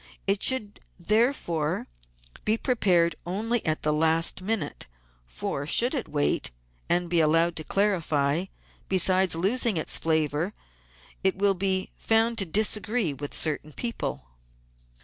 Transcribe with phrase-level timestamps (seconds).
[0.25, 1.85] It should therefore
[2.43, 4.87] be prepared only at the last minute;
[5.27, 6.49] for, should it wait
[6.89, 8.45] and be allowed to clarify,
[8.89, 10.55] besides losing its flavour
[11.23, 14.25] it will be found to disagree with certain people.